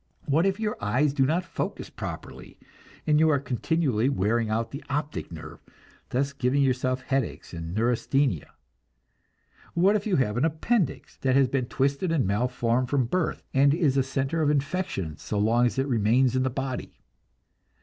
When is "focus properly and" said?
1.45-3.19